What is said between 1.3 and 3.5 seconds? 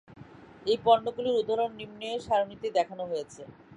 উদাহরণ নিম্নে সারণিতে দেখানো হয়েছে।